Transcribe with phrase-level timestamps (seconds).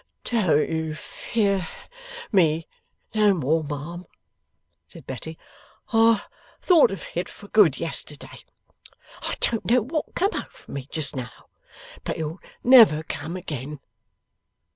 [0.23, 1.67] 'Don't you fear
[2.31, 2.67] ME
[3.13, 4.07] no more, ma'am,'
[4.87, 5.37] said Betty;
[5.93, 6.23] 'I
[6.59, 8.39] thought of it for good yesterday.
[9.21, 11.49] I don't know what come over me just now,
[12.03, 13.79] but it'll never come again.